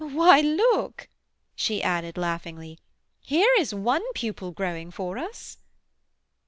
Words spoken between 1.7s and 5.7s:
added laughingly, "here is one pupil growing for us!"